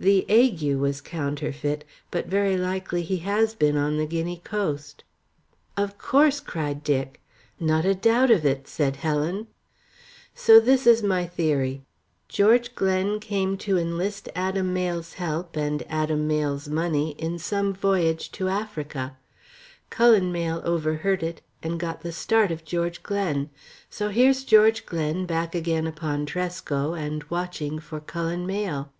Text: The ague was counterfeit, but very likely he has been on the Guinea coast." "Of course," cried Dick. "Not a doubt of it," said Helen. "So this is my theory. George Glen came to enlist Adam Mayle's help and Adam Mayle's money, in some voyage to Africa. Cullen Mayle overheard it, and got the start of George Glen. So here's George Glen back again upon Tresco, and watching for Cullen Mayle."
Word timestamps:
The 0.00 0.26
ague 0.28 0.76
was 0.76 1.00
counterfeit, 1.00 1.84
but 2.10 2.26
very 2.26 2.56
likely 2.56 3.02
he 3.04 3.18
has 3.18 3.54
been 3.54 3.76
on 3.76 3.96
the 3.96 4.06
Guinea 4.06 4.40
coast." 4.42 5.04
"Of 5.76 5.98
course," 5.98 6.40
cried 6.40 6.82
Dick. 6.82 7.20
"Not 7.60 7.84
a 7.84 7.94
doubt 7.94 8.32
of 8.32 8.44
it," 8.44 8.66
said 8.66 8.96
Helen. 8.96 9.46
"So 10.34 10.58
this 10.58 10.84
is 10.88 11.04
my 11.04 11.26
theory. 11.26 11.84
George 12.28 12.74
Glen 12.74 13.20
came 13.20 13.56
to 13.58 13.78
enlist 13.78 14.28
Adam 14.34 14.72
Mayle's 14.74 15.12
help 15.12 15.56
and 15.56 15.84
Adam 15.88 16.26
Mayle's 16.26 16.66
money, 16.66 17.12
in 17.12 17.38
some 17.38 17.72
voyage 17.72 18.32
to 18.32 18.48
Africa. 18.48 19.16
Cullen 19.90 20.32
Mayle 20.32 20.60
overheard 20.64 21.22
it, 21.22 21.40
and 21.62 21.78
got 21.78 22.00
the 22.00 22.10
start 22.10 22.50
of 22.50 22.64
George 22.64 23.04
Glen. 23.04 23.48
So 23.88 24.08
here's 24.08 24.42
George 24.42 24.86
Glen 24.86 25.24
back 25.24 25.54
again 25.54 25.86
upon 25.86 26.26
Tresco, 26.26 26.94
and 26.94 27.22
watching 27.30 27.78
for 27.78 28.00
Cullen 28.00 28.44
Mayle." 28.44 28.90